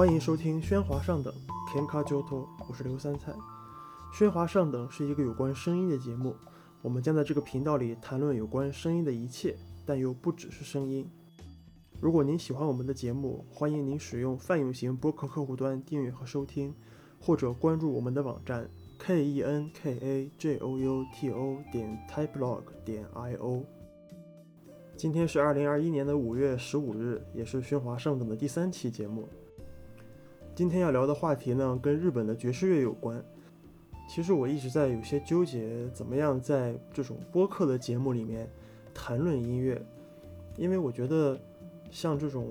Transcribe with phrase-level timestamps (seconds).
[0.00, 1.30] 欢迎收听《喧哗上等》
[1.70, 3.32] ，Kenka Joto，我是刘三菜。
[4.16, 6.34] 《喧哗上等》是一个有关声音的节目，
[6.80, 11.06] 我们将在这个频道里谈论有关声音的一切，但又不只是声音。
[12.00, 16.74] 如果您喜欢我们的节目，欢迎您使用泛用型播客客户端订阅和收听，
[17.20, 23.62] 或者关注我们的网站 k e n k a j o u t o 点 typeblog 点 i o。
[24.96, 29.28] 今天是二零二一年的五月十五日，也是《喧哗上等》的第三期节目。
[30.60, 33.24] 今天要聊的话题呢，跟日本的爵士乐有关。
[34.06, 38.46] 其实我一直在有些纠结，怎么样在这种播客的节目里面
[38.92, 39.82] 谈论音乐，
[40.58, 41.40] 因为我觉得
[41.90, 42.48] 像这种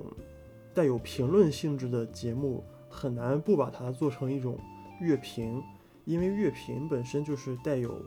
[0.74, 4.58] 带有评论性质的节目，很难不把它做成一种
[5.00, 5.62] 乐评，
[6.06, 8.02] 因为乐评本身就是带有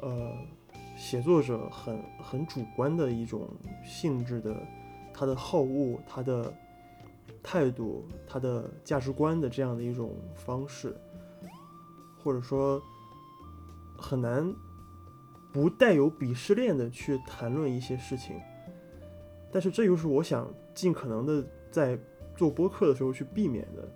[0.00, 0.32] 呃
[0.96, 3.48] 写作者很很主观的一种
[3.84, 4.52] 性质的，
[5.12, 6.52] 他的好恶，他的。
[7.46, 10.96] 态度，他的价值观的这样的一种方式，
[12.18, 12.82] 或者说
[13.98, 14.50] 很难
[15.52, 18.40] 不带有鄙视链的去谈论一些事情，
[19.52, 21.98] 但是这又是我想尽可能的在
[22.34, 23.86] 做播客的时候去避免的。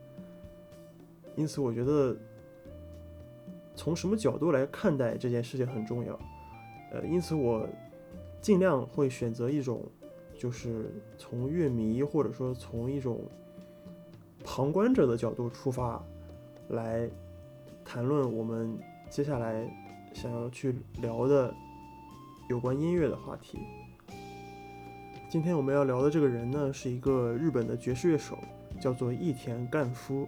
[1.35, 2.15] 因此，我觉得
[3.75, 6.21] 从什么角度来看待这件事情很重要。
[6.93, 7.67] 呃，因此我
[8.43, 9.91] 尽量会选择一种。
[10.39, 13.21] 就是从乐迷或者说从一种
[14.45, 16.01] 旁观者的角度出发，
[16.69, 17.11] 来
[17.85, 18.79] 谈论我们
[19.11, 19.69] 接下来
[20.15, 21.53] 想要去聊的
[22.49, 23.59] 有关音乐的话题。
[25.29, 28.39] 今天我们要聊的这个人呢，是一个日本的爵士乐手，
[28.81, 30.27] 叫做义田干夫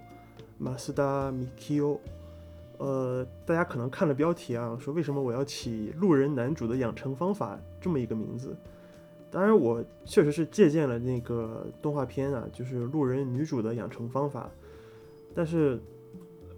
[0.61, 1.99] （Masada Mikio）。
[2.79, 8.57] 呃，大家可能看了标题啊，说为什么我要起路人男主的养成方法这么一个名字？
[9.33, 14.51] 当然，我确实是借鉴了那个动画片啊，就是路人女主的养成方法。
[15.33, 15.81] 但是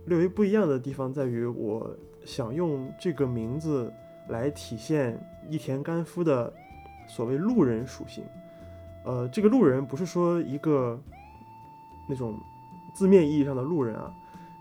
[0.06, 1.94] 略微不一样的地方在于，我
[2.24, 3.92] 想用这个名字
[4.30, 6.50] 来体现一田干夫的
[7.06, 8.24] 所谓路人属性。
[9.04, 10.98] 呃，这个路人不是说一个
[12.08, 12.40] 那种
[12.94, 14.10] 字面意义上的路人啊，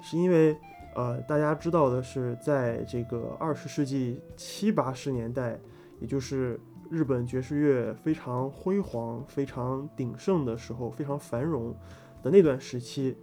[0.01, 0.57] 是因为
[0.95, 5.57] 呃，大家知道的是，在这个二十世纪七八十年代，
[6.01, 6.59] 也就是。
[6.91, 11.73] 日本爵士乐非常辉煌、非常鼎盛的时候，非常繁荣
[12.21, 13.15] 的那段时期，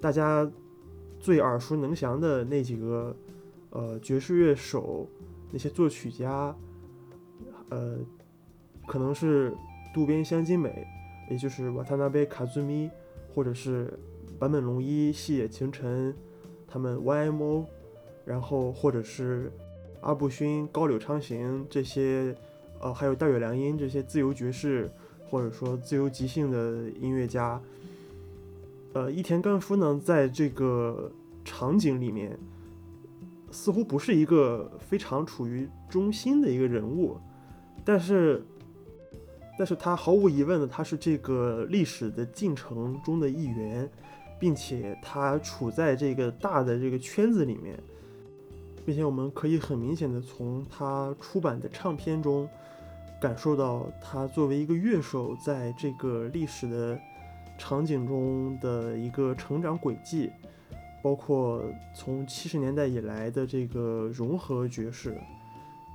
[0.00, 0.50] 大家
[1.20, 3.14] 最耳熟能详的那几个
[3.68, 5.06] 呃爵士乐手、
[5.50, 6.56] 那些作曲家，
[7.68, 7.98] 呃，
[8.86, 9.54] 可能是
[9.92, 10.86] 渡边香津美，
[11.30, 12.90] 也就是瓦塔纳贝卡兹米，
[13.34, 13.92] 或者是
[14.40, 16.16] 坂本龙一、细野晴臣，
[16.66, 17.66] 他们 YMO，
[18.24, 19.52] 然后或者是
[20.00, 22.34] 阿部勋、高柳昌行这些。
[22.82, 24.90] 呃，还有大月良音这些自由爵士
[25.30, 27.60] 或者说自由即兴的音乐家，
[28.92, 31.10] 呃，伊田干夫呢，在这个
[31.44, 32.36] 场景里面，
[33.52, 37.16] 似乎不是一个非常处于中心的一个人物，
[37.84, 38.44] 但是，
[39.56, 43.88] 但是他毫无疑问的，他是这个历史的进程中的一员，
[44.40, 47.78] 并且他处在这个大的这个圈子里面，
[48.84, 52.48] 并且我们可以很明显的从他出版的唱片中。
[53.22, 56.98] 感受到他作为一个乐手在这个历史的
[57.56, 60.28] 场景中的一个成长轨迹，
[61.00, 61.62] 包括
[61.94, 65.16] 从七十年代以来的这个融合爵士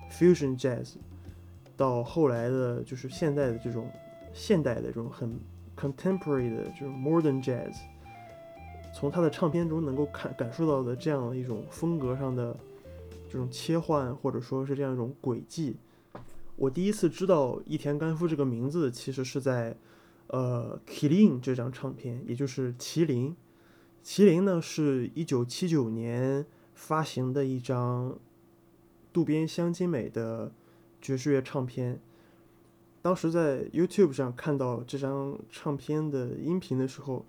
[0.09, 0.95] （fusion jazz）
[1.75, 3.91] 到后来的就是现代的这种
[4.33, 5.37] 现代的这种很
[5.75, 7.75] contemporary 的这种 modern jazz，
[8.95, 12.55] 从他的唱片中能够看感受到的这样一种风格上的
[13.29, 15.75] 这种切换，或者说是这样一种轨迹。
[16.57, 19.77] 我第一次知道伊田干夫这个名字，其实是在，
[20.25, 23.29] 呃，《Killing》这张唱片，也就是《麒麟》。
[24.03, 26.43] 麒麟呢，是一九七九年
[26.73, 28.17] 发行的一张
[29.13, 30.51] 渡边香津美的
[30.99, 32.01] 爵士乐唱片。
[33.03, 37.23] 当时在 YouTube 上看到这张唱片的音频的时候，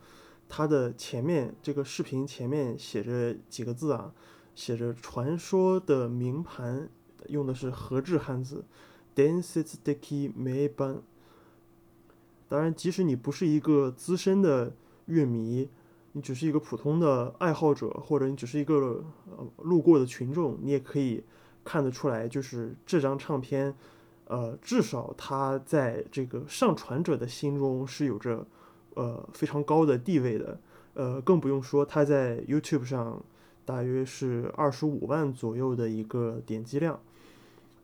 [0.48, 4.14] 它的前面这个视频前面写着几个字啊，
[4.54, 6.88] 写着“传说的名盘”，
[7.28, 8.64] 用的是和制汉字。
[9.18, 10.98] Dances deki me ban。
[12.48, 14.72] 当然，即使你不是一个资深的
[15.06, 15.68] 乐迷，
[16.12, 19.04] 你只是一个普通的爱好者，或者你只是一个
[19.36, 21.24] 呃路过的群众，你也可以
[21.64, 23.74] 看得出来，就是这张唱片，
[24.28, 28.46] 呃，至少它在这个上传者的心中是有着
[28.94, 30.60] 呃非常高的地位的，
[30.94, 33.20] 呃，更不用说它在 YouTube 上
[33.64, 37.00] 大约是二十五万左右的一个点击量。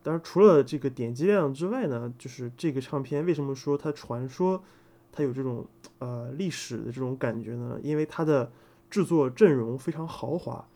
[0.05, 4.63] 当然，除了这个点击量之外呢，就是这个唱片为什么说它传说
[5.11, 5.67] 它有这种
[5.99, 7.81] 呃历史的这种感觉呢？
[7.83, 8.53] 因为它的
[8.91, 10.69] 制作阵容非常豪华，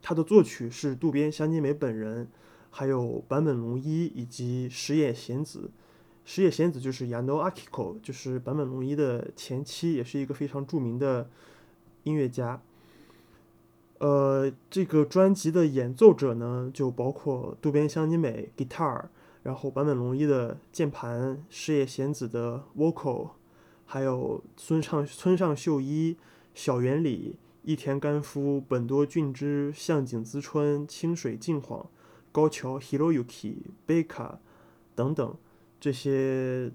[0.00, 2.26] 它的作曲是渡边香津美本人，
[2.70, 5.70] 还有坂本龙一以及石野贤子。
[6.24, 11.28] 石野贤子就是 Yano Akiko，就是坂本龙一的前妻，也是一个非常著名的
[12.04, 12.62] 音乐家。
[14.00, 19.04] 呃，这个专辑的演奏者呢，就包括渡边香津美 guitar，
[19.42, 23.32] 然后坂本龙一的键盘，矢野贤子的 vocal，
[23.84, 26.16] 还有村上村上秀一、
[26.54, 31.84] 小原里、一田干夫、本多俊之、向井资春、清水静晃、
[32.32, 34.38] 高桥 Hiroyuki、贝卡
[34.94, 35.36] 等等
[35.78, 36.72] 这些，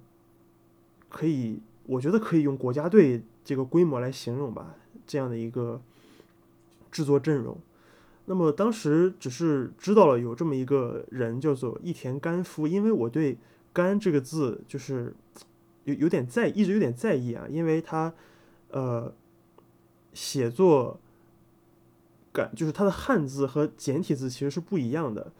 [1.09, 4.75] 可以，我觉得可以用国家队这个规模来形容吧，
[5.07, 5.81] 这样的一个。
[6.95, 7.57] 制作阵容，
[8.23, 13.37] 那么当时只是知道了有这么一个人叫做一田干夫，因为我对
[13.73, 15.13] “干”这个字就是
[15.83, 18.13] 有有点在，一直有点在意啊，因为他
[18.69, 19.13] 呃
[20.13, 20.97] 写作
[22.31, 25.33] 感就是他的汉字和简体字其实是不一样的，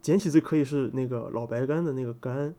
[0.00, 2.54] 简体字可以是那个老白干的那个“干”，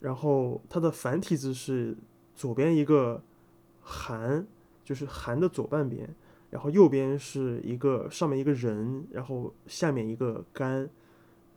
[0.00, 1.94] 然后他的繁体字是
[2.34, 3.22] 左边一个
[3.84, 4.46] “寒”，
[4.82, 6.08] 就是“寒”的左半边。
[6.54, 10.88] 然后右边是一个上面一个人，然后下面一个干，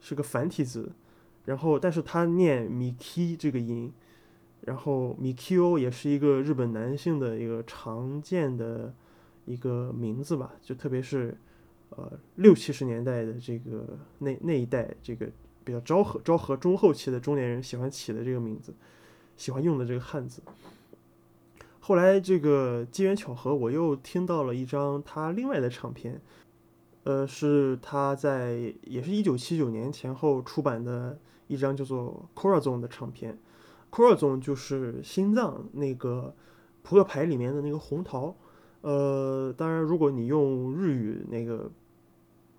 [0.02, 0.92] 是个繁体字。
[1.46, 3.94] 然后，但是他念 Miki 这个音，
[4.62, 8.92] 然后 Mikio 也是一个日本男性的一个常见的
[9.46, 11.38] 一个名字吧，就特别是
[11.92, 15.30] 呃六七十年代的这个那那一代这个
[15.64, 18.74] 比较昭和昭和中后期的中年人喜欢起的这个名字，
[19.38, 20.42] 喜欢用的这个汉字。
[21.88, 26.22] 后来这个机缘巧合，我又听到了一张他另外的唱片，
[27.06, 31.18] 呃，是他在也是一九七九年前后出版的
[31.48, 33.40] 一张叫做《Corazon》的唱片，
[33.96, 36.36] 《Corazon》就是心脏那个
[36.84, 38.36] 扑克牌里面的那个红桃，
[38.82, 41.72] 呃，当然如果你用日语那个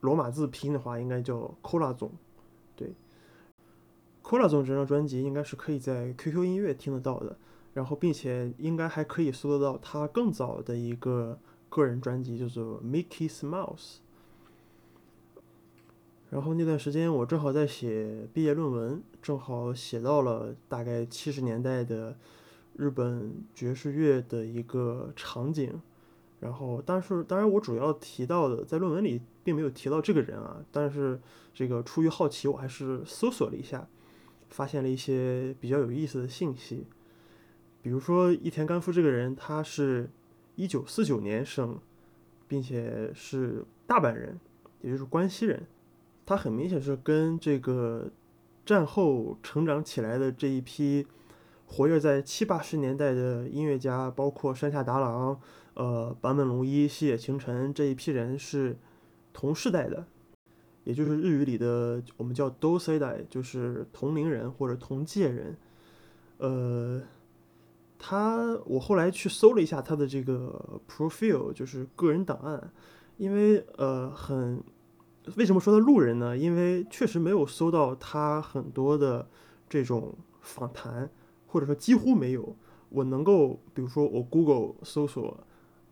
[0.01, 2.13] 罗马字拼的话，应该叫 Corazon，
[2.75, 2.95] 对
[4.23, 7.37] ，Corazon 这张专辑应该是可以在 QQ 音乐听得到的。
[7.75, 11.39] 然后，并且应该还可以搜得到他更早的一个
[11.69, 13.77] 个人专辑，叫做《Mickey's Mouse》。
[16.31, 22.17] 然后那段时间我正好在写毕业论文，正好写到了大概七十年代的
[22.77, 25.81] 日本爵士乐的一个场景。
[26.41, 31.21] 然后，但是当然我主要提到的在论文里并没有提到这个人啊，但是
[31.53, 33.89] 这个出于好奇，我还是搜索了一下，
[34.49, 36.87] 发现了一些比较有意思的信息。
[37.89, 40.11] 比如说伊田干夫这个人，他是
[40.57, 41.79] 一九四九年生，
[42.47, 44.39] 并且是大阪人，
[44.83, 45.67] 也就是关西人。
[46.27, 48.11] 他很明显是跟这个
[48.67, 51.07] 战后成长起来的这一批
[51.65, 55.41] 活跃在七八十年代的音乐家，包括山下达郎、
[55.73, 58.77] 呃坂本龙一、西野晴臣这一批人是
[59.33, 60.05] 同世代的，
[60.85, 65.57] 也就是日语里的我们叫 do s 代，就是同龄人或者同届人，
[66.37, 67.01] 呃。
[67.99, 72.73] 他，我后来去搜了一下他的这个 profile，就是个人档案，
[73.17, 74.63] 因为呃，很，
[75.37, 76.37] 为什么说他路人呢？
[76.37, 79.29] 因为确实没有搜到他很多的
[79.69, 81.11] 这种访谈，
[81.49, 82.55] 或者说几乎没有。
[82.91, 85.45] 我能够，比如说我 Google 搜索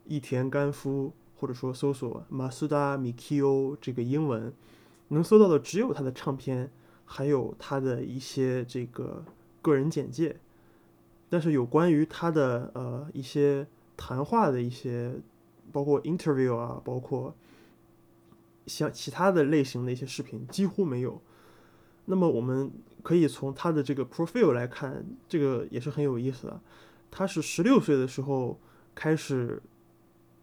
[0.06, 4.54] 一田干夫，或者说搜索 Masuda Mikio 这个英文，
[5.08, 6.70] 能搜到的只有他的唱片，
[7.04, 9.24] 还有他的一些这个
[9.60, 10.40] 个人简介。
[11.28, 13.66] 但是有关于他的呃一些
[13.96, 15.12] 谈话的一些，
[15.72, 17.34] 包括 interview 啊，包括
[18.66, 21.20] 像其他的类型的一些视频几乎没有。
[22.04, 22.70] 那么我们
[23.02, 26.60] 可以从他的这个 profile 来看，这个也是很有意思的。
[27.10, 28.60] 他是十六岁的时候
[28.94, 29.60] 开始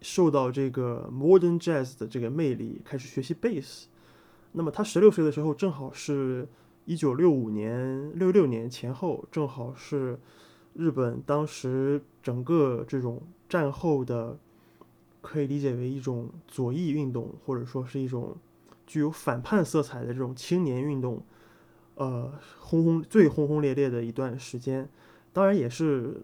[0.01, 3.87] 受到这个 modern jazz 的这个魅力，开始学习贝斯。
[4.51, 6.45] 那么他十六岁的时候，正好是
[6.83, 10.19] 一九六五年、六六年前后，正好是。
[10.73, 14.37] 日本当时整个这种战后的，
[15.21, 18.35] 可以理解为一种左翼运动，或者说是一种
[18.87, 21.23] 具有反叛色彩的这种青年运动，
[21.95, 24.89] 呃，轰轰最轰轰烈烈的一段时间。
[25.31, 26.21] 当然，也是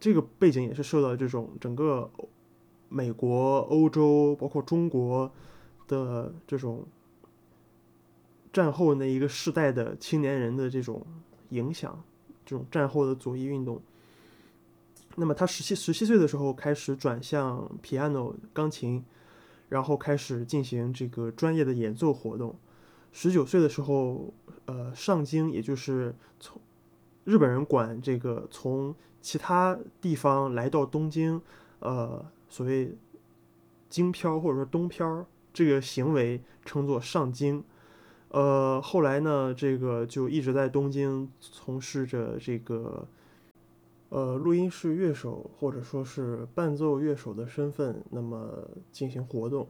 [0.00, 2.10] 这个背景也是受到这种整个
[2.88, 5.30] 美国、欧洲，包括中国
[5.86, 6.86] 的这种
[8.52, 11.06] 战后那一个世代的青年人的这种
[11.50, 12.02] 影响。
[12.44, 13.80] 这种战后的左翼运动。
[15.16, 19.04] 那么他十七十七岁的时候开始转向 piano 钢琴，
[19.68, 22.56] 然后开始进行这个专业的演奏活动。
[23.12, 24.34] 十九岁的时候，
[24.66, 26.60] 呃，上京，也就是从
[27.22, 31.40] 日本人管这个从其他地方来到东京，
[31.78, 32.96] 呃，所谓
[33.88, 37.62] 京漂或者说东漂这个行为称作上京。
[38.34, 43.06] 呃，后来呢，这个就一直在东京从事着这个，
[44.08, 49.68] 呃，录音室乐手或者说是伴奏乐手的身份，那么进行活动。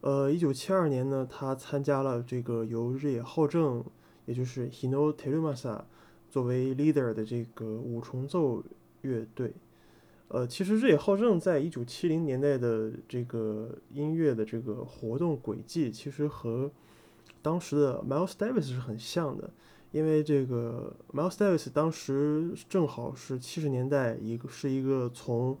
[0.00, 3.84] 呃，一九七二年呢，他参加了这个由日野浩正，
[4.24, 5.82] 也就是 Hino Terumasa
[6.28, 8.64] 作为 leader 的这个五重奏
[9.02, 9.54] 乐队。
[10.26, 16.68] 呃，其实日野浩正在一九七零年代的这个音乐的这个活动轨迹，其实和
[17.46, 19.48] 当时的 Miles Davis 是很像的，
[19.92, 25.56] 因为这个 Miles Davis 当时正好是七十年代一个是一个从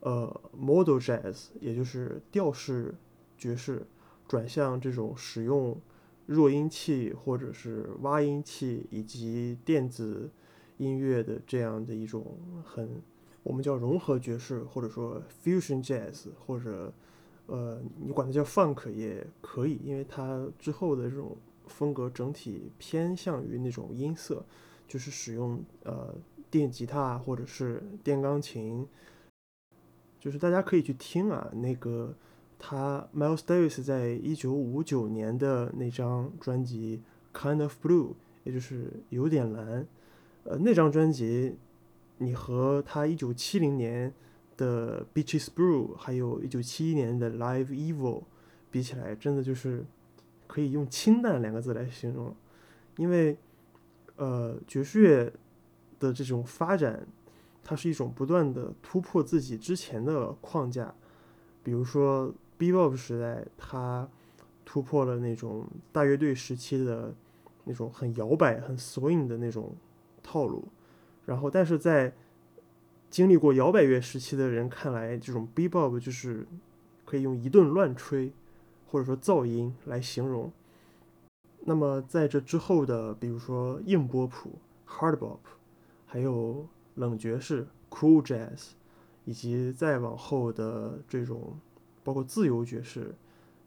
[0.00, 2.94] 呃 Modal Jazz，也就是调式
[3.38, 3.86] 爵士，
[4.28, 5.80] 转向这种使用
[6.26, 10.30] 弱音器或者是挖音器以及电子
[10.76, 13.00] 音乐的这样的一种很
[13.42, 16.92] 我们叫融合爵士或者说 Fusion Jazz 或者。
[17.46, 21.36] 呃，你管它叫 funk 也可以，因为它之后的这种
[21.66, 24.42] 风格整体偏向于那种音色，
[24.88, 26.14] 就是使用呃
[26.50, 28.86] 电吉他或者是电钢琴，
[30.18, 32.14] 就是大家可以去听啊，那个
[32.58, 37.02] 他 Miles Davis 在一九五九年的那张专辑
[37.34, 39.86] Kind of Blue，也就是有点蓝，
[40.44, 41.56] 呃，那张专辑
[42.16, 44.14] 你和他一九七零年。
[44.56, 48.24] 的 Beaches Brew，还有一九七一年的 Live Evil
[48.70, 49.84] 比起来，真的就是
[50.46, 52.34] 可以用清淡两个字来形容。
[52.96, 53.36] 因为，
[54.16, 55.32] 呃，爵士乐
[55.98, 57.06] 的这种发展，
[57.62, 60.94] 它是一种不断的突破自己之前的框架。
[61.62, 64.08] 比如说 Bebop 时代，它
[64.64, 67.14] 突破了那种大乐队时期的
[67.64, 69.74] 那种很摇摆、很 swing 的那种
[70.22, 70.68] 套路。
[71.26, 72.12] 然后，但是在
[73.14, 76.44] 经历过摇摆乐时期的人看来，这种 bebop 就是
[77.04, 78.32] 可以用一顿乱吹，
[78.88, 80.50] 或者说噪音来形容。
[81.60, 85.38] 那么在这之后的，比如说硬波普 hard bop，
[86.06, 86.66] 还有
[86.96, 88.70] 冷爵士 cool jazz，
[89.24, 91.56] 以及再往后的这种
[92.02, 93.14] 包括自由爵士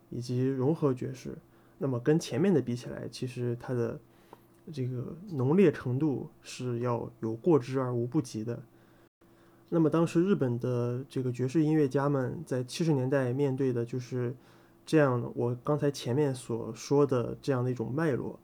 [0.10, 1.38] 以及融合爵士，
[1.78, 3.98] 那么跟前面的比起来，其实它的
[4.74, 8.62] 这个浓烈程度是要有过之而无不及的。
[9.70, 14.34] 那么当时日本的这个爵士音乐家们在七十年代面对的就是
[14.86, 18.40] 这样，我刚才前面所说的这样的一种脉络，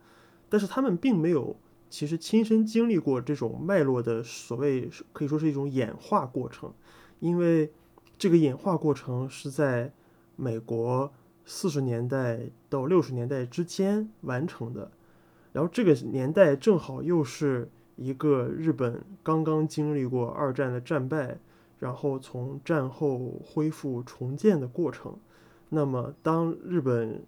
[0.49, 1.55] 但是他们并没有
[1.89, 6.73] 其实亲身经历过这种脉络的所谓可以说是一种演化过程，
[7.21, 7.71] 因为
[8.17, 9.93] 这个演化过程是在
[10.35, 11.13] 美国
[11.45, 14.91] 四十年代到六十年代之间完成的，
[15.53, 17.69] 然后这个年代正好又是。
[17.95, 21.37] 一个日本刚刚经历过二战的战败，
[21.79, 25.15] 然后从战后恢复重建的过程。
[25.69, 27.23] 那么，当日本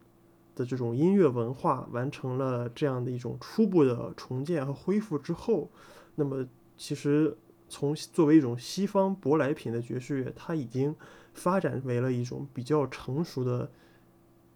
[0.55, 5.69] 的这种音乐文化完成了这样的一种初步的重建和恢复之后，
[6.15, 7.37] 那么其实
[7.69, 10.95] 从作为一种西方舶来品的爵士乐，它已经
[11.33, 13.69] 发展为了一种比较成熟的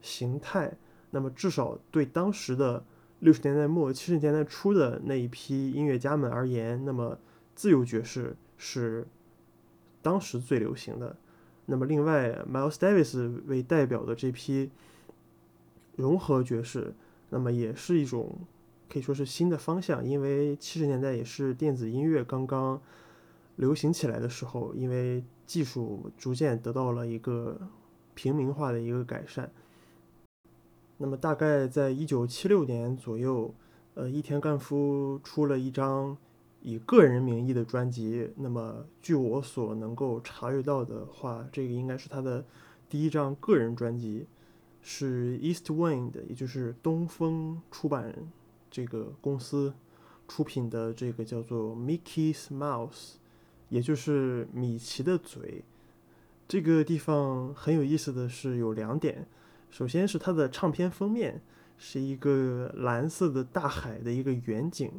[0.02, 0.76] 形态。
[1.12, 2.84] 那么，至少对当时的。
[3.20, 7.20] 六十年代末、七十年代初的那一批音乐家们而言，那么
[7.54, 9.06] 自由爵士是
[10.02, 11.16] 当时最流行的。
[11.66, 14.72] 那么，另外 Miles Davis 为代表的这批
[15.98, 16.94] 融合爵士，
[17.30, 18.40] 那么也是一种
[18.90, 20.04] 可以说是新的方向。
[20.04, 22.82] 因为七十年代也是电子音乐刚刚
[23.58, 27.60] 流行起来的时候，因为技术逐渐得到了一个
[28.16, 29.52] 平民化的一个改善。
[31.02, 33.54] 那么大概在一九七六年左右，
[33.94, 36.18] 呃，伊田干夫出了一张
[36.62, 38.30] 以个人名义的专辑。
[38.36, 42.44] 那么据我所能够查阅到的话，这个应该是他的
[42.90, 44.28] 第一张个人专辑，
[44.82, 48.14] 是 East Wind，也就是东风出版
[48.70, 49.74] 这个公司
[50.28, 53.14] 出品的这个叫做 Mickey's Mouth，
[53.70, 55.64] 也就是米奇的嘴。
[56.46, 59.26] 这个地方很有意思的是有两点。
[59.70, 61.42] 首先是它的唱片封面
[61.78, 64.92] 是一个蓝色的大海的一个远景，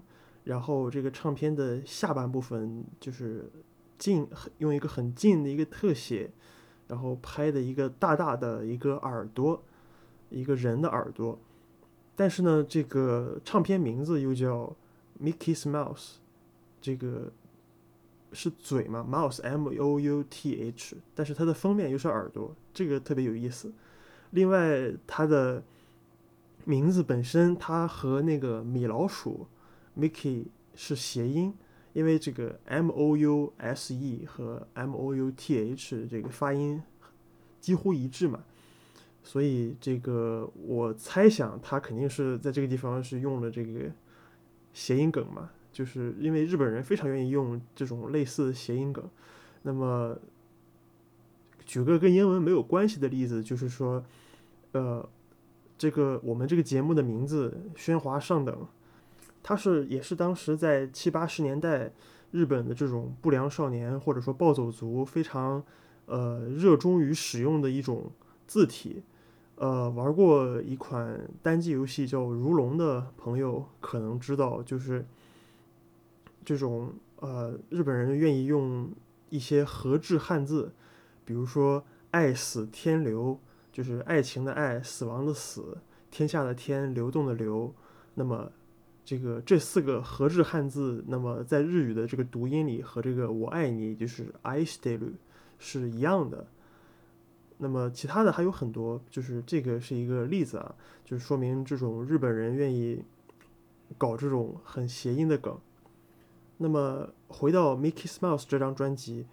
[0.45, 3.51] 然后这个唱片的下半部分就是
[3.99, 4.27] 近
[4.59, 6.31] 用一个很近的一个特写，
[6.89, 9.63] 然后拍的一个大大的一个耳朵，
[10.31, 11.39] 一个人的耳朵，
[12.17, 14.75] 但是呢，这个唱片名字又叫
[15.21, 16.15] Mickey's Mouse，
[16.81, 17.31] 这个
[18.33, 23.73] 是嘴嘛，Mouse M O U T H，但是它的封面又是耳朵，这个特别有意思。
[24.31, 25.63] 另外，它的
[26.65, 29.47] 名字本身，它和那个米老鼠
[29.99, 31.55] Mickey 是谐音，
[31.93, 36.83] 因为这个 M O U S E 和 M O U T H 这个发音
[37.61, 38.45] 几乎一致嘛，
[39.23, 43.91] 所以这个我猜想他肯定是在这个地方是用了这个
[44.73, 49.09] 谐音梗嘛，就是因为日本人非常愿意用这种类似的谐音梗。
[49.63, 50.17] 那么，
[51.67, 54.03] 举个跟英文没有关系的例子，就是说，
[54.73, 55.09] 呃，
[55.77, 58.67] 这个我们这个节目的名字“喧哗上等”，
[59.43, 61.93] 它是也是当时在七八十年代
[62.31, 65.63] 日本的这种不良少年或者说暴走族非常
[66.07, 68.11] 呃热衷于使用的一种
[68.47, 69.03] 字体。
[69.57, 75.05] 呃，玩过一款单机游戏叫《如龙》的朋友可能知道，就是
[76.45, 78.91] 这种呃日本人愿意用。
[79.33, 80.73] 一些和制汉字，
[81.25, 83.39] 比如说“爱死天流”，
[83.81, 85.79] 就是爱情的爱，死亡的死，
[86.11, 87.75] 天下的天，流动的流。
[88.13, 88.53] 那么，
[89.07, 95.01] 这个这四个合制汉字，那么在日语的这个读音里和这个“我爱你”就是 “I stay”
[95.59, 96.47] 是一样的。
[97.57, 103.03] 那么其他的还有很多，就是这个是一个例子啊，就是说明这种日本人愿意
[103.97, 105.59] 搞这种很谐音的梗。
[106.59, 109.25] 那么回到 Mickey Smiles 这张专辑，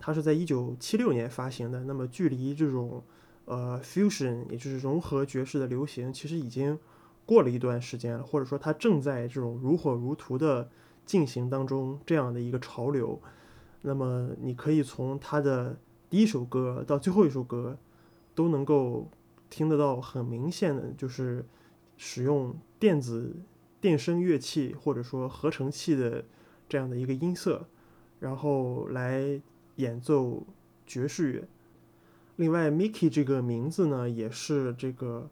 [0.00, 1.84] 它是在一九七六年发行的。
[1.84, 3.04] 那么距离这种
[3.52, 6.78] 呃 fusion，也就是融合爵士的流行，其实已经
[7.26, 10.70] 过了一段时间了，或者说它正在这种如火如荼的
[11.04, 13.20] 进行当中这样的一个潮流。
[13.82, 17.78] 那么你可以从它的第一首歌到最后一首歌，
[18.34, 19.08] 都能够
[19.50, 21.44] 听得到很明显的，就是
[21.96, 23.36] 使用电子
[23.80, 26.24] 电声乐器或者说合成器的。
[26.68, 27.66] 这样的一个音色，
[28.18, 29.38] 然后来
[29.76, 30.42] 演奏
[30.86, 31.46] 爵士乐。
[32.36, 35.28] 另外，Miki 这个名字呢，也是这个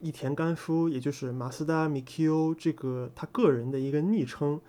[0.00, 4.60] 伊田干夫，也就是马斯达 Mikio 这个他个人的一个昵称。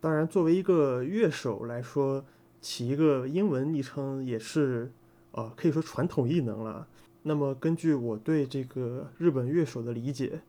[0.00, 2.24] 当然，作为一个乐手来说，
[2.60, 4.92] 起一个英文昵称也是
[5.32, 6.86] 啊，可以说传统异能了。
[7.22, 10.40] 那么，根据我对这个日本乐手的理解，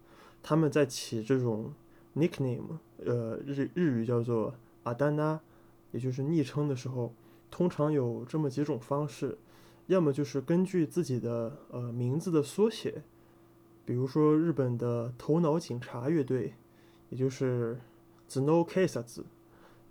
[0.41, 1.74] 他们在起这种。
[2.17, 5.39] nickname，呃，日日语叫做阿丹娜，
[5.91, 7.13] 也就是昵称的时候，
[7.52, 9.38] 通常有这么几种方式，
[9.88, 13.04] 要么就是根据自己的呃名字的缩写，
[13.84, 16.54] 比如说日本的头脑警察乐队，
[17.10, 17.80] 也就是
[18.28, 19.23] z n o k a s a z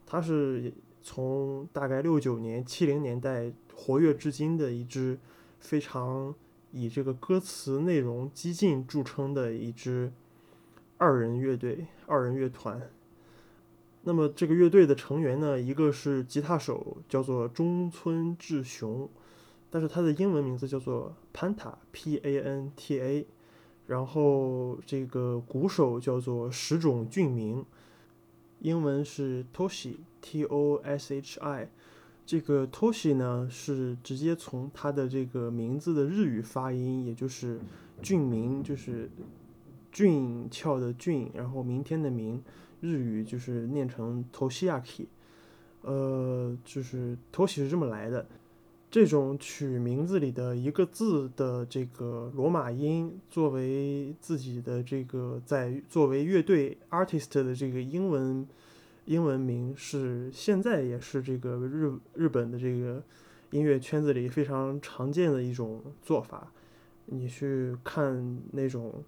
[0.07, 5.19] 它是从大概六九年、七零年代活跃至今的一支
[5.59, 6.35] 非常
[6.71, 10.13] 以这个歌词内容激进著称的一支。
[10.99, 12.91] 二人乐队、二人乐团。
[14.05, 19.07] 那么这个乐队的成员呢，一个是吉他手，叫做中村智雄，
[19.71, 23.27] 但是他的英文名字叫做 Panta（P-A-N-T-A）。
[23.87, 27.65] 然后这个鼓手叫做石冢俊明，
[28.61, 31.71] 英文是 Toshi（T-O-S-H-I）。
[32.25, 37.61] 这个 Toshi 呢，是直接从他的这个名字的日语发音，也就是
[38.03, 39.11] 俊明，就是。
[39.93, 42.43] 俊俏的俊，然后明天的明，
[42.83, 45.07] 日语就是念成 Toshiaki，
[45.81, 48.27] 呃，就是 Toshi 是这么来的。
[48.97, 58.49] 这种取名字里的一个字的这个罗马音作为自己的这个在作为乐队 artist 的这个英文
[59.05, 63.03] 英文名，是现在也是这个日日本的这个
[63.51, 66.51] 音乐圈子里非常常见的一种做法。
[67.05, 69.05] 你去看那种。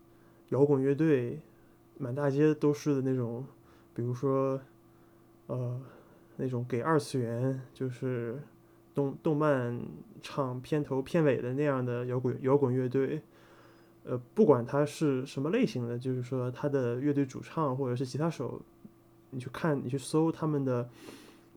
[0.50, 1.40] 摇滚乐队，
[1.98, 3.44] 满大街都是的那种，
[3.94, 4.58] 比如说，
[5.46, 5.78] 呃，
[6.36, 8.38] 那种给二次元就是
[8.98, 9.80] 动动漫
[10.20, 13.22] 唱片头片尾的那样的摇滚摇滚乐队，
[14.02, 18.60] 呃，不管它是什么类型的，就是说他的乐队主唱或者是吉他手，
[19.30, 20.88] 你去看你去搜他们的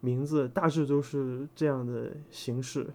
[0.01, 2.87] 名字，大致都是这样的形式，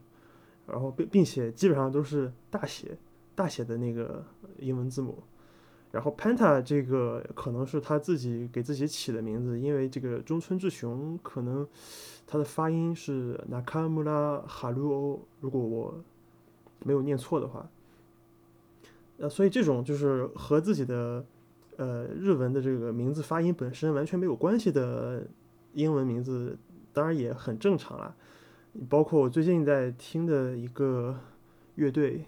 [0.65, 2.97] 然后并并且基本上都是大写
[3.35, 4.25] 大写的那个
[4.61, 5.21] 英文字母。
[5.92, 11.66] 然后 Penta 这个可能是他自己给自己起的名字，因为这个中村志雄可能
[12.27, 15.94] 他的发音是 Nakamura Haruo，如果我
[16.85, 17.66] 没有念错的话，
[19.18, 21.25] 呃，所以这种就是和自己的
[21.77, 25.27] 呃日文的这个名字发音本身完全没有关系的
[25.72, 26.59] 英文名字，
[26.92, 28.14] 当然也很正常啦。
[28.90, 31.18] 包括我最近在听的一个
[31.77, 32.27] 乐队，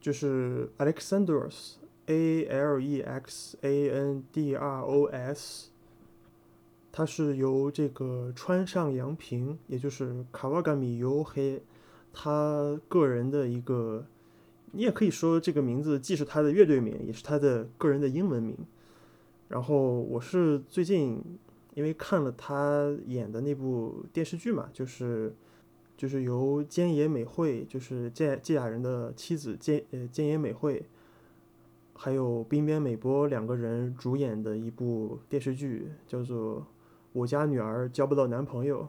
[0.00, 1.76] 就是 Alexandros。
[2.08, 5.68] A L E X A N D R O S，
[6.90, 11.62] 它是由这个川上洋平，也就是卡瓦嘎米尤黑，
[12.12, 14.06] 他个人的一个，
[14.72, 18.56] 你也可以说这个名字既是他的乐队名，也是他的个人的英文名。
[19.48, 21.22] 然后我是最近，
[21.74, 25.34] 因为看了他演的那部电视剧嘛，就是
[25.96, 30.84] 就是由菅野美惠，就是芥芥雅人的妻子菅呃菅野美惠，
[32.00, 36.60] 还有滨边美波两个人主演的一部电视剧，叫做
[37.12, 38.82] 《我家女儿交不到男朋友》。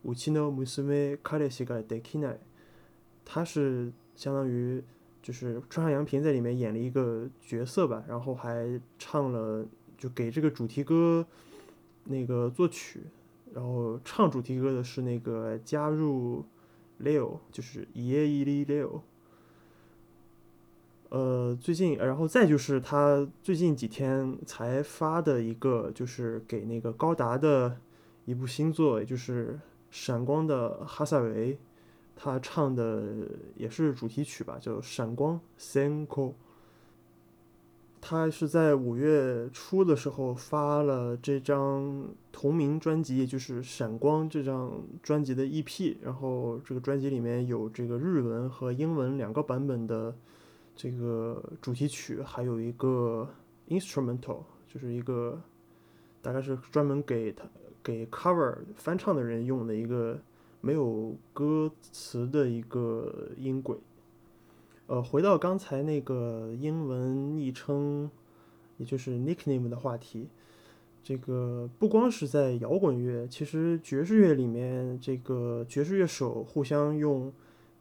[0.00, 2.38] 武器呢，穆斯梅卡列西盖德基奈，
[3.22, 4.82] 他是相当于
[5.22, 9.66] 就是川上洋平在里面演了一个角色吧，然后还唱了，
[9.98, 11.26] 就给这个主题歌
[12.04, 13.00] 那个作曲，
[13.52, 16.42] 然后唱主题歌的是那个加入
[17.02, 19.02] Leo，就是耶伊利 Leo。
[21.14, 27.76] 呃，最近，然后再就是他最近几天才发的一个，就是给那个高达的
[28.24, 29.60] 一部新作，也就是。
[29.96, 31.56] 闪光的哈萨维，
[32.16, 36.32] 他唱的也是主题曲吧，叫《闪光》（Senko）。
[38.00, 45.94] 他是在五月初的时候发了这张同名专辑，也就是《闪光》这张专辑的 EP。
[46.02, 50.12] 然后这个专辑里面有这个日文和英文两个版本的
[50.74, 53.28] 这个主题曲，还有一个
[53.68, 55.40] instrumental，就是一个
[56.20, 57.44] 大概是专门给他。
[57.82, 60.18] 给 cover 翻唱的人用的一个
[60.62, 63.76] 没有歌词的一个音轨。
[64.86, 68.10] 呃，回到刚才那个英文昵称，
[68.78, 70.28] 也就是 nickname 的话题，
[71.02, 77.30] 这个不光是在摇滚乐，其实爵士乐里面，这个爵士乐手互相用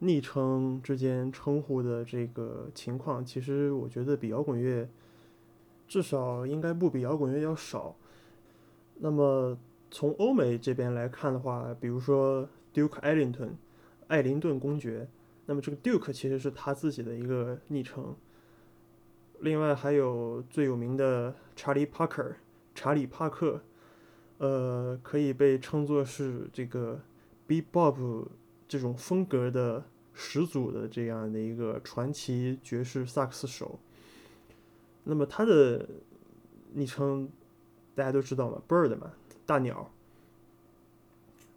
[0.05, 4.87] 昵称之间称呼的这个情况，其实我觉得比摇滚乐
[5.87, 7.95] 至少应该不比摇滚乐要少。
[8.99, 9.57] 那么。
[9.95, 13.51] 从欧美这边来看的话，比如说 Duke Ellington，
[14.07, 15.07] 艾灵顿公爵，
[15.45, 18.15] 那么这个 Duke 其实是他自己的一个昵称。
[19.41, 22.37] 另外还有最有名的 Charlie Parker，
[22.73, 23.61] 查理·帕克，
[24.39, 26.99] 呃，可以被称作是这个
[27.47, 28.29] Bebop
[28.67, 33.79] 这种风格的始祖的这样的一个传奇爵士萨克斯手。
[35.03, 35.87] 那么他的
[36.73, 37.29] 昵称
[37.95, 39.13] 大家都知道嘛，Bird 嘛。
[39.45, 39.91] 大鸟，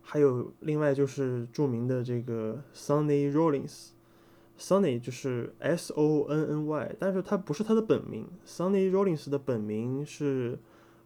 [0.02, 10.58] 还有另外就是著名的这个 Sonny Rollins，Sonny 就是 S O N N Y，但是他不是他的本名，Sonny Rollins 的本名是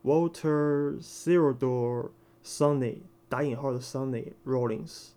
[0.02, 2.08] Walter Theodore
[2.42, 5.10] Sonny，打引号的 Sonny Rollins，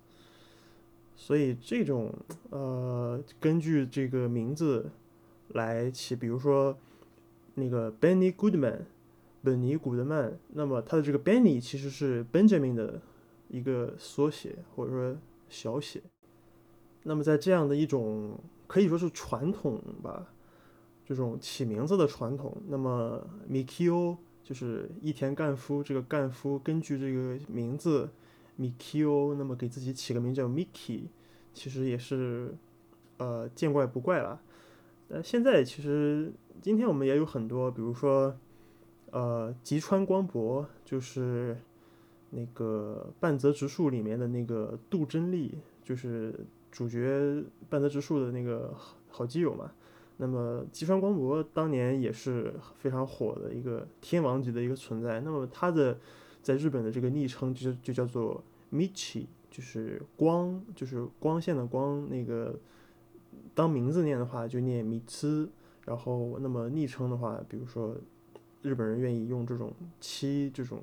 [1.23, 2.13] 所以这种
[2.49, 4.91] 呃根据这个名字
[5.53, 6.77] 来起，比如说
[7.53, 8.81] 那个 Benny Goodman。
[9.45, 13.01] 本尼·古德曼，那么他的这个 Benny 其实是 Benjamin 的
[13.49, 15.17] 一个缩写或者说
[15.49, 16.01] 小写。
[17.03, 20.31] 那么在这样的一种可以说是传统吧，
[21.05, 28.09] 这种起名字的传统，那么 Mikio 就是伊田干夫，这个干夫根据这个名字
[28.59, 31.03] Mikio，那么给自己起个名叫 Miki，
[31.53, 32.55] 其实也是
[33.17, 34.41] 呃见怪不怪了。
[35.07, 38.35] 但现在其实今天我们也有很多，比如说。
[39.15, 41.55] 呃，吉川光博就是
[42.31, 46.33] 那个半泽直树里面的那个杜真利，就是
[46.71, 48.73] 主角半泽直树的那个
[49.09, 49.71] 好基友嘛。
[50.17, 55.19] 那么吉川光博当年也是非常火的一个天王级的一个存在。
[55.19, 55.95] 那么他的
[56.43, 62.07] 在日本的这个昵称就就叫做 Michi，就是光，就是光线的光。
[62.07, 62.59] 那个
[63.55, 65.49] 当名字念的话就念米兹，
[65.85, 67.97] 然后那么昵称的话，比如说。
[68.63, 70.81] 日本人愿意用这种七这种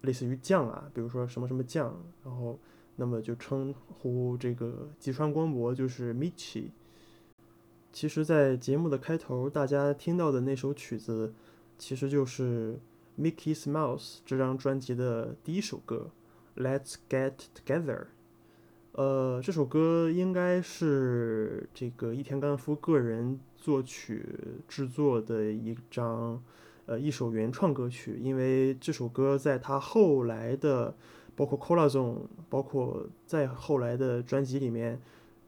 [0.00, 1.94] 类似于将啊，比如说什么什么将，
[2.24, 2.58] 然后
[2.96, 6.70] 那么就称呼这个吉川光博就是 Michi。
[7.92, 11.34] 其实，在节目的开头，大家听到的那首曲子，
[11.76, 12.72] 其实就是
[13.18, 16.10] 《Mickey's Mouse》这张专辑的第一首歌，
[16.62, 17.98] 《Let's Get Together》。
[18.92, 24.24] 呃，这首歌应该是这个伊田干夫个人作曲
[24.66, 26.42] 制作的一张，
[26.86, 28.18] 呃，一首原创歌曲。
[28.18, 30.94] 因为这首歌在他后来的，
[31.34, 32.14] 包括《Cola Zone》，
[32.48, 34.98] 包括在后来的专辑里面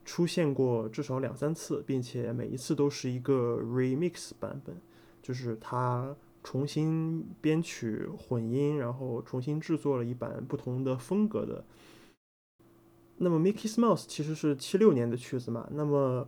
[0.05, 4.75] 出现过至少两三次，并且每一次都是一个 remix 版本，
[5.23, 11.63] 就是他重新编曲混音，然后重新制作了一版不同的风格的。
[13.17, 15.67] 那么《Mickey's Mouse》其实是七六年的曲子嘛。
[15.71, 16.27] 那么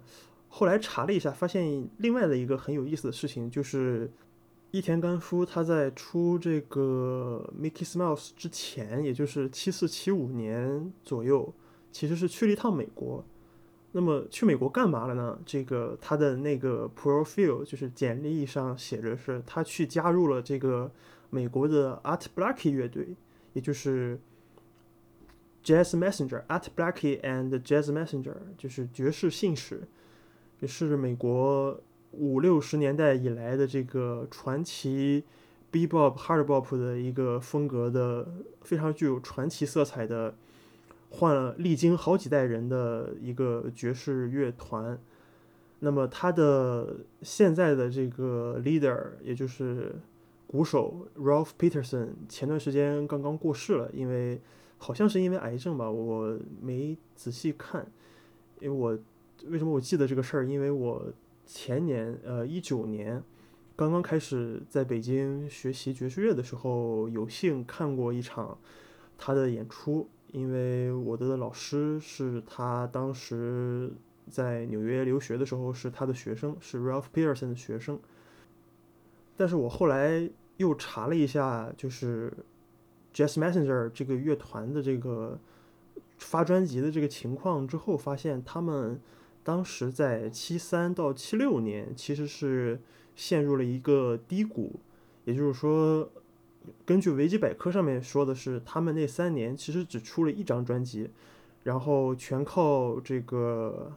[0.49, 4.11] 后来查了一下，发现另外的一个很有意思的事情，就是
[4.71, 11.53] 伊田干夫他在出这个《Mickey's Mouse》之前，也就是七四七五年左右，
[11.91, 13.23] 其实是去了一趟美国。
[13.93, 15.37] 那么去美国干嘛了呢？
[15.45, 20.89] 这个他的那个 profile 就是简历上写着是他去加入了这个
[21.29, 23.15] 美国的 Art Blakey 乐队，
[23.53, 24.19] 也就是
[25.63, 29.81] Jazz Messenger，Art Blakey and Jazz Messenger，就是爵士信使，
[30.61, 31.79] 也是美国
[32.11, 35.23] 五六十年代以来的这个传奇
[35.71, 38.27] Bebop、Hard Bop 的一个风格的
[38.61, 40.35] 非常具有传奇色彩的，
[41.11, 44.99] 换了历经好几代人的一个爵士乐团。
[45.83, 49.95] 那么他的现在的这个 leader，也就是
[50.47, 54.39] 鼓手 Ralph Peterson，前段时间刚刚过世了，因为
[54.77, 57.85] 好像是因为癌症吧，我没仔细看。
[58.59, 58.97] 因为我
[59.47, 60.45] 为什么我记得这个事儿？
[60.45, 61.11] 因为我
[61.47, 63.23] 前年呃一九年
[63.75, 68.55] 刚刚开始在北京学习爵士乐的时候，有幸看过一场
[69.17, 73.91] 他的演出，因为我的老师是他当时。
[74.29, 77.99] 在纽约留学的时候，是他的学生，是 Ralph Peterson 的学生。
[79.35, 82.31] 但是我后来又查了一下，就是
[83.13, 85.37] Jazz Messenger 这个乐团的这个
[86.17, 89.01] 发专辑的这个情况之后，发现他们
[89.43, 92.79] 当时在七三到七六年其实是
[93.15, 94.79] 陷入了一个低谷。
[95.25, 96.09] 也就是说，
[96.85, 101.09] 根据维基百科上面说的是，他们那三年其实只出了一张专辑，
[101.63, 103.91] 然后全靠这个。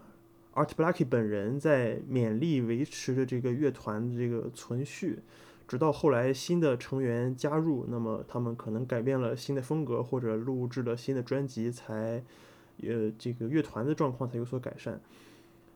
[0.56, 5.18] Art Blakey 本人在勉力维持着这个乐团的这个存续，
[5.66, 12.22] 直到后来新的成员加入，那么他们可能改变了新的风格，或者录制了新的专辑，才，
[12.84, 15.00] 呃，这个乐团的状况才有所改善。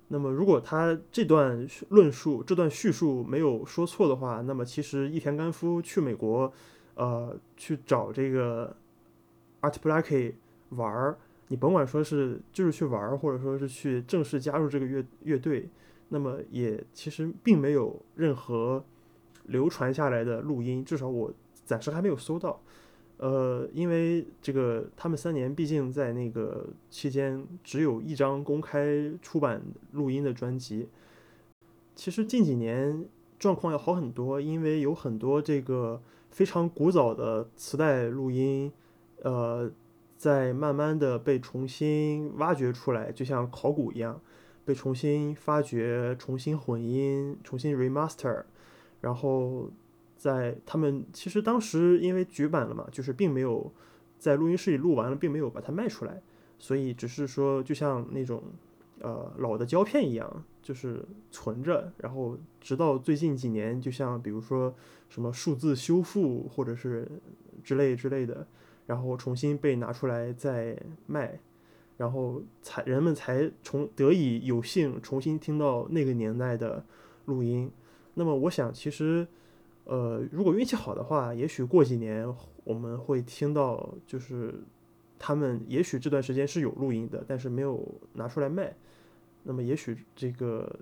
[0.07, 6.53] 那么，如果他这段论述、这段叙述没有说错的话，那么其实伊田干夫去美国，
[6.99, 8.77] 呃，去找这个
[9.63, 10.35] Art Blakey
[10.71, 11.17] 玩儿。
[11.47, 15.69] 你甭管说是就是去玩儿，或者说是去正式加入这个乐乐队，
[16.09, 18.85] 那么也其实并没有任何
[19.45, 21.33] 流传下来的录音，至少我
[21.65, 22.61] 暂时还没有搜到。
[23.19, 30.89] 呃，因为这个他们三年毕竟在那个期间只有一张公开出版录音的专辑。
[31.95, 33.07] 其实近几年
[33.39, 36.03] 状况要好很多，因为有很多这个
[36.39, 38.73] 非常古早的磁带录音，
[39.23, 39.69] 呃。
[40.17, 44.21] 在慢慢的被重新挖掘出来，就像考古一样，
[44.65, 48.43] 被重新发掘、重新混音、重新 remaster，
[49.01, 49.71] 然后
[50.17, 53.73] 在他们其实当时因为绝版了嘛，就是并没有
[54.19, 56.21] 在录音室里录完了，并没有把它卖出来，
[56.59, 58.43] 所以只是说就像那种
[58.99, 64.75] 呃老的胶片一样，就是存着，然后直到最近几年，就像比如说
[65.09, 67.09] 什么数字修复或者是
[67.63, 68.47] 之类之类的。
[68.87, 70.75] 然后重新被拿出来再
[71.07, 71.39] 卖，
[71.99, 76.83] 然后才人们才重得以有幸重新听到那个年代的
[77.27, 77.71] 录音。
[78.15, 79.29] 那么我想，其实，
[79.85, 84.55] 呃，如果运气好的话，也许过几年我们会听到，就是
[85.19, 88.75] 他们也许这段时间是有录音的，但是没有拿出来卖。
[89.43, 90.81] 那么也许这个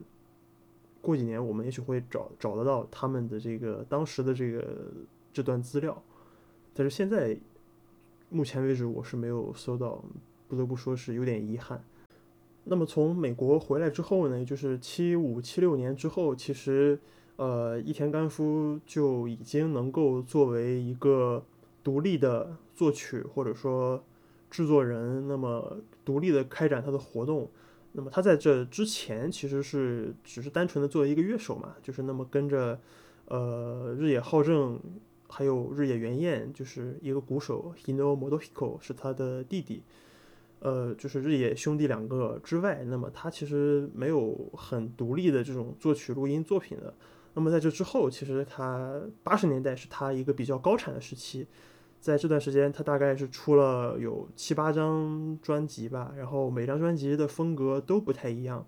[1.07, 4.91] 过几年我们也许会找找得到他们的这个当时的这个
[5.33, 6.03] 这段资料，
[6.75, 7.39] 但是现在。
[8.29, 10.03] 目前为止，我是没有搜到，
[10.49, 11.81] 不得不说是有点遗憾。
[12.65, 16.99] 那么从美国回来之后呢，就是七五七六年之后，其实
[17.37, 21.45] 呃，伊田干夫就已经能够作为一个
[21.85, 24.03] 独立的作曲或者说
[24.51, 27.49] 制作人，那么独立的开展他的活动。
[27.97, 32.79] 那么他在这之前其实是只是单纯的作为一个乐手嘛，就是那么跟着
[33.25, 34.79] 呃日野浩正。
[35.29, 39.83] 还有日野原彦，就是一个鼓手，Hino Modohiko 是他的弟弟，
[40.61, 46.95] 呃，就是日野兄弟两个之外，那么他其实没有很独立的这种作曲录音作品的。
[47.35, 51.49] 那么在这之后，其实他八十年代是他一个比较高产的时期，
[52.01, 58.67] 在这段时间，他大概是出了有七八张专辑吧，然后每张专辑的风格都不太一样，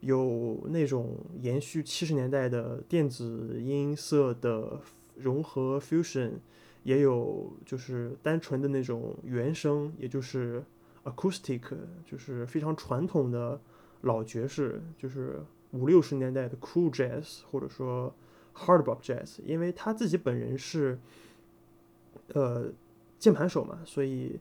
[0.00, 4.80] 有那种延续七十年代的电子音色的。
[5.18, 6.32] 融合 fusion，
[6.82, 10.62] 也有就是单纯的那种原声，也就是
[11.04, 11.62] acoustic，
[12.04, 13.58] 就是非常传统的
[14.02, 18.14] 老爵士，就是五六十年代的 cool jazz，或者说
[18.54, 19.38] hard bop jazz。
[19.42, 20.98] 因为他自己本人是
[22.34, 22.66] 呃
[23.18, 24.38] 键盘手嘛，所以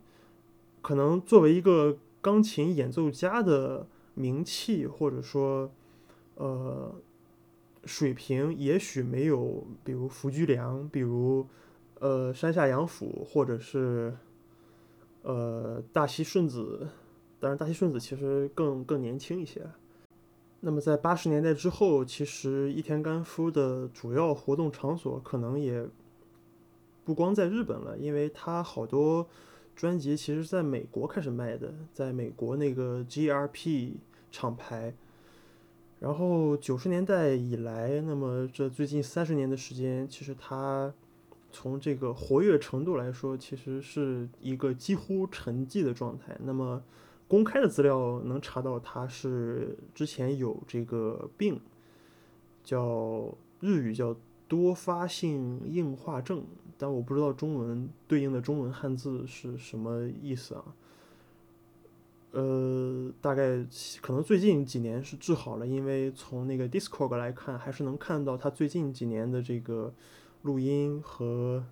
[0.82, 5.72] 可能作为一个钢琴演奏家的名气，或者说
[6.36, 6.96] 呃。
[7.88, 11.46] 水平也许没有，比如福居良，比如
[12.00, 14.12] 呃山下洋辅，或者是
[15.22, 16.88] 呃大西顺子。
[17.40, 19.62] 当然，大西顺子其实更更年轻一些。
[20.62, 25.88] 那么在八十年代之后，其实伊田干夫的主要活动场所可能也
[27.06, 29.28] 不光在日本了，因为他好多
[29.76, 33.92] 专辑其实在美国开始卖的，在美国那个 GRP
[34.32, 34.94] 厂牌。
[36.00, 40.94] 然后九十年代以来，那么这最近三十年的时间，其实他
[41.52, 46.38] 从这个活跃程度来说，其实是一个几乎沉寂的状态。
[46.44, 46.84] 那么
[47.28, 51.60] 公开的资料能查到，他是之前有这个病，
[52.64, 54.16] 叫日语叫
[54.48, 56.44] 多发性硬化症，
[56.78, 60.76] 但我不知道中文对应的中文汉字是什么意思啊。
[62.32, 63.66] 呃，大概
[64.02, 69.94] 可能最近几年是治好了，因为从那个 Discord 来看，还是能看到他最近几年的这个
[70.42, 71.64] 录音和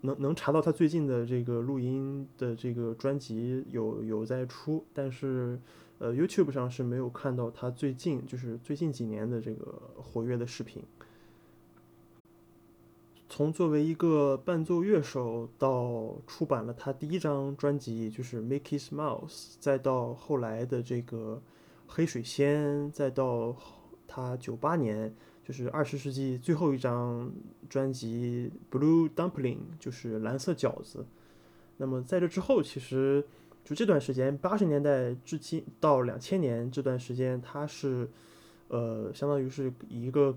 [0.00, 5.60] 能能查到他最近的这个录音的这个专辑有有在出，但是
[5.98, 10.82] 呃 YouTube 上是没有看到他最近就是最近几年的这个活跃的视频。
[13.38, 19.28] 从作为一个伴奏乐手到出版了他第一张专辑，就是《Mickey's Mouse》，
[19.60, 21.40] 再到后来的这个
[21.86, 23.54] 《黑水仙》，再到
[24.08, 27.30] 他九八年就是二十世纪最后一张
[27.68, 31.06] 专辑《Blue Dumpling》，就是蓝色饺子。
[31.76, 33.24] 那么在这之后，其实
[33.64, 38.10] 就这段时间，八十年代至今到两千年这段时间，他是
[38.66, 40.36] 呃，相当于是一个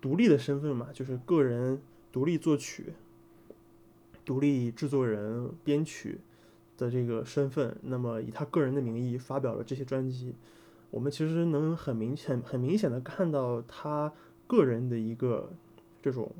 [0.00, 1.80] 独立的身份嘛，就是个人。
[2.12, 2.92] 独立作曲、
[4.24, 6.20] 独立制作人、编曲
[6.76, 10.34] 的这个身份，那么以他个人的名义发表了这些专辑，
[10.90, 14.12] 我们其实能很明显、很明显的看到他
[14.46, 15.50] 个人的一个
[16.02, 16.30] 这种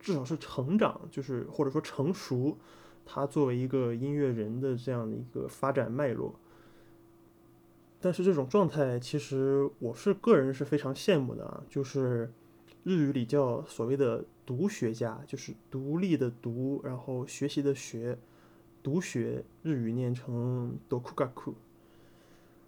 [0.00, 2.58] 至少是成长，就是或者说成熟，
[3.06, 6.34] 他作为一个音乐人的这样的一个发展脉络。
[8.00, 12.30] 但是这种状态，其实我是个人是非常羡慕的啊，就是
[12.84, 14.24] 日语里叫所谓的。
[14.46, 18.18] 独学家就是独立的独，然后学习的学，
[18.82, 21.54] 独学日语念成 dokugaku。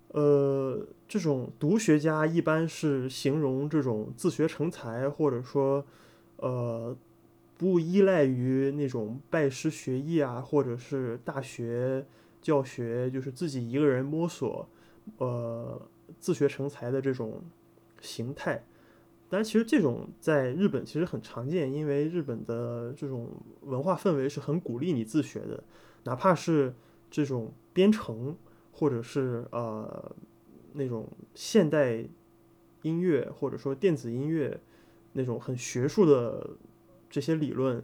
[0.09, 5.85] 呃，这种独学家一般是形容这种自学成才，或者说，
[6.37, 6.97] 呃，
[7.59, 12.07] 不依赖于那种拜师学艺啊，或者是大学
[12.41, 14.67] 教学，就是自己一个人摸索，
[15.19, 15.79] 呃，
[16.19, 17.43] 自学成才的这种
[18.01, 18.65] 形态。
[19.29, 23.29] 但其实这种在日本其实很常见，因为日本的这种
[23.63, 25.65] 文化氛围是很鼓励你自学的，
[26.05, 26.73] 哪怕是
[27.11, 28.37] 这种编程
[28.71, 30.15] 或者是呃
[30.75, 32.05] 那种现代
[32.83, 34.61] 音乐或者说电子音乐
[35.13, 36.51] 那种很学术的
[37.11, 37.83] 这些理论，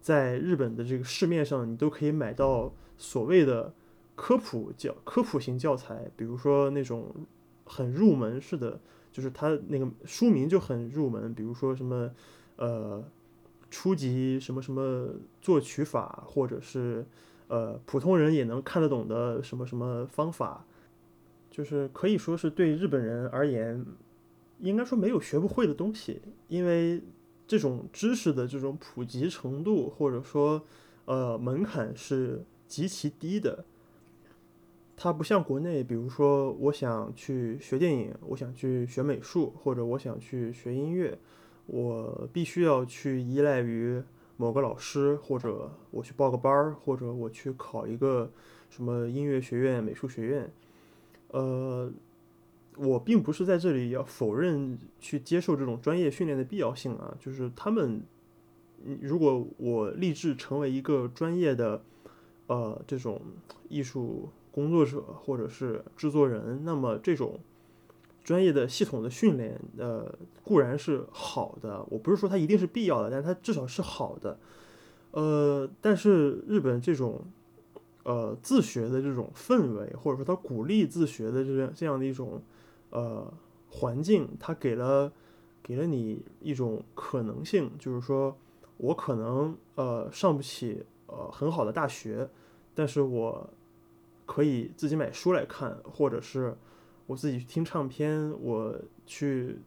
[0.00, 3.74] 在日本的这个市面上你都可以买到所谓的
[4.14, 7.12] 科普教科普型教材，比如说那种
[7.64, 8.80] 很入门式的。
[9.14, 12.10] 就是他那个书名就很入门，比如说什么，
[12.56, 13.00] 呃，
[13.70, 15.08] 初级什么什么
[15.40, 17.06] 作曲法，或者是
[17.46, 20.66] 呃普通人也能看得懂的什么什么方法，
[21.48, 23.86] 就是可以说是对日本人而言，
[24.58, 27.00] 应该说没有学不会的东西，因为
[27.46, 30.60] 这种知识的这种普及程度或者说
[31.04, 33.64] 呃门槛是极其低的。
[34.96, 41.18] 它不像国内，比如说我想去学电影，我想去学美术，或者我想去学音乐，
[41.66, 44.00] 我必须要去依赖于
[44.36, 48.30] 某个老师，或者我去报个班儿，或者我去考一个
[48.70, 50.52] 什么音乐学院、美术学院。
[51.32, 51.92] 呃，
[52.76, 58.00] 我并不是在这里要否认去接受这种专业训练的必要性啊，就是他们，
[59.00, 61.82] 如果我立志成为一个专业的，
[62.46, 63.20] 呃，这种
[63.68, 64.28] 艺术。
[64.54, 67.40] 工作者或者是制作人，那么这种
[68.22, 71.84] 专业的系统的训练，呃，固然是好的。
[71.90, 74.38] 我不是说它一定是必要的，但它至少是好的。
[75.10, 77.20] 呃，但是日本这种
[78.04, 82.40] 呃自学的这种氛围，或者说他鼓励自学的这样这样的一种
[82.90, 83.26] 呃
[83.70, 85.10] 环境，它给了
[85.64, 88.36] 给了你一种可能性，就是说
[88.76, 92.30] 我可能呃上不起呃很好的大学，
[92.72, 93.50] 但是我。
[94.26, 96.56] 可以自己买书来看，或者是
[97.06, 99.58] 我自己去听唱片，我去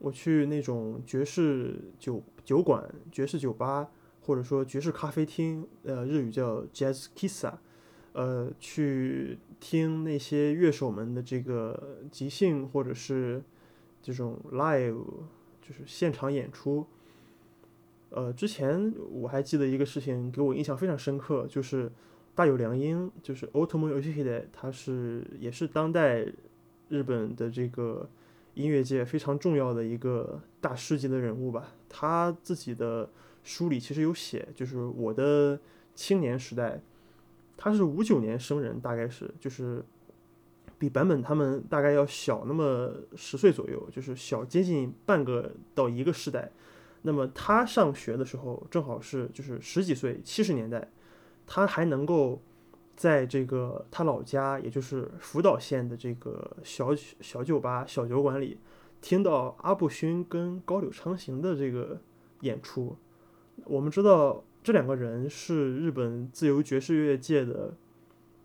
[0.00, 3.88] 我去那种爵士酒酒馆、爵士酒吧，
[4.20, 7.54] 或者说爵士咖啡厅，呃，日语叫 Jazz Kissa，
[8.12, 13.40] 呃，去听那些乐手们的这个即兴或者是
[14.02, 15.04] 这种 live，
[15.62, 16.86] 就是现场演出。
[18.10, 21.92] 呃，之前我还记得一个事情，给我印象非常深刻，就是。
[22.34, 26.26] 大有良音，就是 Otomo Yoshihide，他是也是当代
[26.88, 28.08] 日本的这个
[28.54, 31.72] 音乐界非常重要的一个大师级的人物吧。
[31.88, 33.08] 他自己的
[33.44, 35.58] 书里其实有写，就是我的
[35.94, 36.80] 青年时代，
[37.56, 39.84] 他是五九年生人，大概是就是
[40.76, 46.50] 比坂本他们大概要小那么十岁左右，就是小接近半个到一个世代。
[47.02, 50.90] 那么他上学的时候正好是就是十几岁，七十年代，
[51.46, 52.40] 他还能够
[52.96, 56.90] 在这个他老家，也就是福岛县的这个小
[57.20, 58.58] 小酒吧、小酒馆里。
[59.00, 62.00] 听到阿部勋跟高柳昌行的这个
[62.40, 62.96] 演出，
[63.64, 67.74] 我们知道这两个人是日本自由爵士乐界的，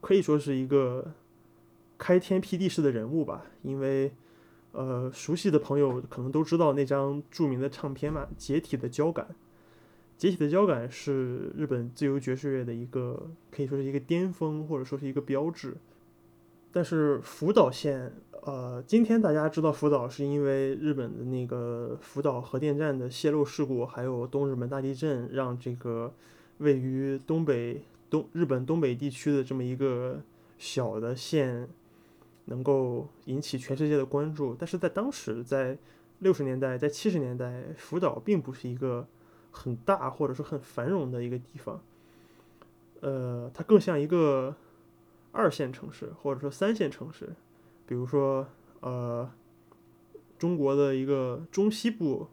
[0.02, 1.14] 可以说是一个
[1.98, 3.46] 开天辟地式的人物吧。
[3.62, 4.12] 因为，
[4.74, 9.26] 呃，熟悉的朋友可能都知道那张著名的唱片嘛，《解体的交感》。
[10.20, 15.78] 《解体的交感》是日本自由爵士乐的一个，可以说是一个巅峰，或者说是一个标志。
[16.72, 18.14] 但是福岛县。
[18.42, 26.14] 呃，今天大家知道福岛是因为日本的那个福岛核电站的泄漏事故，还有东日本大地震，让这个
[26.60, 30.22] 位于东北东日本东北地区的这么一个
[30.58, 31.68] 小的县，
[32.46, 34.56] 能够引起全世界的关注。
[34.58, 35.78] 但是在当时，在
[36.20, 39.06] 六十年代，在七十年代，福岛并不是一个
[39.52, 41.82] 很大或者说很繁荣的一个地方，
[43.02, 44.56] 呃，它更像一个
[45.32, 47.30] 二线城市或者说三线城市。
[47.86, 48.46] 比如说，
[48.82, 49.28] 呃，
[50.38, 52.28] 中国的一个中西部，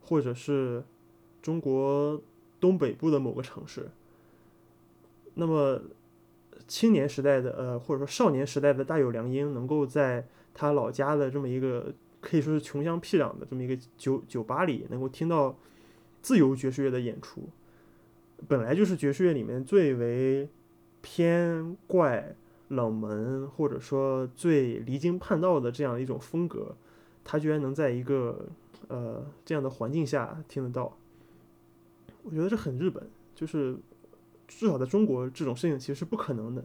[0.00, 0.82] 或者是
[1.40, 2.20] 中国
[2.58, 3.88] 东北部的某个城市，
[5.34, 5.80] 那么
[6.66, 15.56] 青年时代的呃，或者说少年时代的大友良英，能够在他老家的这么一个可以说是穷乡僻壤的这么一个酒酒吧里，能够听到
[16.22, 17.48] 自由爵士乐的演出，
[18.48, 20.48] 本来就是爵士乐里面最为
[21.02, 22.34] 偏怪。
[22.68, 26.74] 冷门或者说最离经叛道的这样一种风格，
[27.22, 28.46] 他居然能在一个
[28.88, 30.96] 呃这样的环境下听得到，
[32.22, 33.76] 我觉得这很日本，就是
[34.48, 36.64] 至少在中国这种事情其实是不可能的，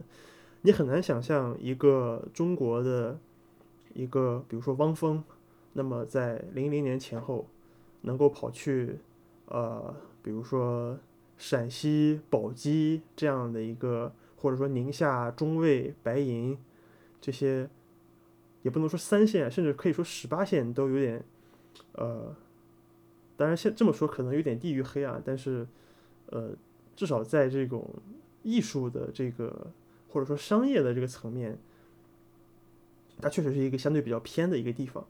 [0.62, 3.18] 你很难想象一个中国的
[3.92, 5.22] 一个比如说汪峰，
[5.74, 7.46] 那么在零零年前后
[8.00, 8.96] 能够跑去
[9.48, 10.98] 呃比如说
[11.36, 14.12] 陕西宝鸡这样的一个。
[14.40, 16.56] 或者说宁夏中卫白银
[17.20, 17.68] 这些，
[18.62, 21.24] 也不能说三线，甚至可以说十八线都有点，
[21.94, 22.32] 呃，
[23.36, 25.66] 当然现这么说可能有点地域黑啊，但是，
[26.26, 26.52] 呃，
[26.94, 27.92] 至少在这种
[28.44, 29.72] 艺术的这个
[30.08, 31.58] 或者说商业的这个层面，
[33.20, 35.04] 它确实是一个相对比较偏的一个地方。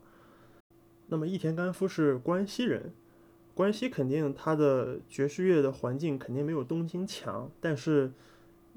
[1.09, 2.91] 那么，义田干夫是关西人，
[3.59, 8.13] 关西肯定它的爵士乐的环境肯定没有东京强，但是。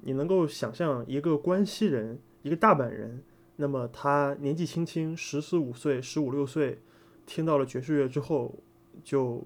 [0.04, 3.22] 你能够想象一个关西人，一个大阪人，
[3.54, 6.80] 那么他年纪轻轻，十四五岁、十五六岁，
[7.24, 8.52] 听到了爵士乐之后，
[9.04, 9.44] 就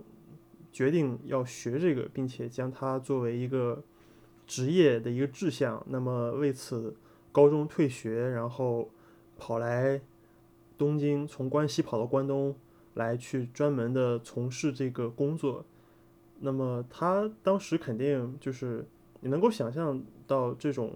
[0.73, 3.85] 决定要学这个，并且将它作为一个
[4.47, 5.85] 职业的一个志向。
[5.91, 6.97] 那么为此，
[7.31, 8.89] 高中退学，然后
[9.37, 10.01] 跑来
[10.79, 12.57] 东京，从关西跑到关东
[12.97, 15.65] 来去专门的从事这个工作。
[16.41, 18.85] 那么他当时肯定就是
[19.21, 20.05] 你能够想象。
[20.29, 20.93] 到这种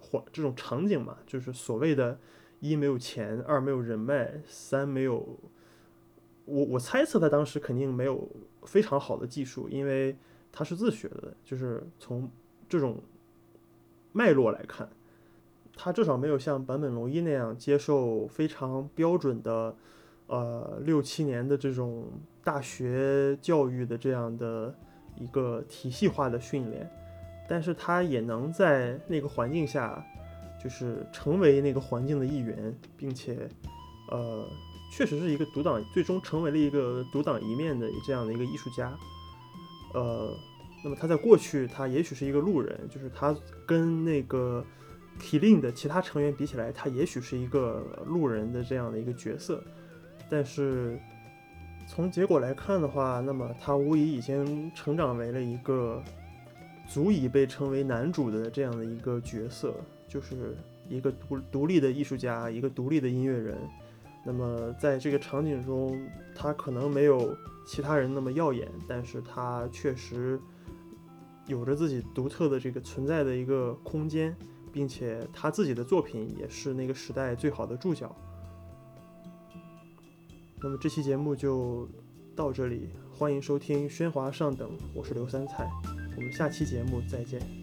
[0.00, 2.18] 环这种场景嘛，就是所谓的，
[2.58, 5.38] 一没有钱，二没有人脉，三没有，
[6.46, 8.28] 我我猜测他当时肯定没有
[8.64, 10.16] 非常好的技术，因为
[10.50, 12.28] 他是自学的，就是从
[12.68, 13.00] 这种
[14.10, 14.88] 脉络来看，
[15.76, 19.76] 他至少没有像坂本龙一那样接受非常标准的，
[20.32, 22.08] 呃六七年的这种
[22.42, 24.74] 大学教育的这样的
[25.14, 26.90] 一个体系化的训练。
[27.48, 30.02] 但是他也能在那个环境下，
[30.62, 33.46] 就是成为那个环境的一员，并且，
[34.10, 34.48] 呃，
[34.90, 38.96] 确实是一个独当，最终成为了一个独当一面的这样的一个艺术家。
[39.92, 40.34] 呃，
[40.82, 44.64] 那么他在过去，他也许是一个路人，就是他跟那个
[45.18, 49.62] k i l i n 的其他成员比起来，他也许是一个路人的这样的一个角色。
[50.32, 50.98] 但是
[51.86, 56.02] 从结果来看的话，那么他无疑已经成长为了一个。
[56.88, 59.72] 足以被称为男主的这样的一个角色，
[60.06, 60.54] 就是
[60.90, 63.56] 一个独独立的艺术家，一个独立的音乐人。
[64.26, 65.98] 那么在这个场景中，
[66.34, 67.34] 他可能没有
[67.66, 70.38] 其他人那么耀眼，但是他确实
[71.46, 74.36] 有着自己独特的这个存在的一个空间，
[74.70, 78.14] 并且他自己的作品也是那个时代最好的注脚。
[80.62, 81.88] 那么这期节目就
[82.36, 85.68] 到这里，欢迎收听《喧哗上等》，我是刘三菜。
[86.16, 87.61] 我们下期节目再见。